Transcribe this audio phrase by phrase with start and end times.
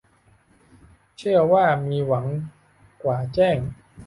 [1.17, 2.25] เชื่อว่ามีหวัง
[3.03, 3.57] กว่าแจ้ง